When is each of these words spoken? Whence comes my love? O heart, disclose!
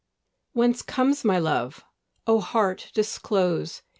Whence 0.53 0.81
comes 0.81 1.23
my 1.23 1.37
love? 1.37 1.85
O 2.25 2.39
heart, 2.39 2.89
disclose! 2.95 3.83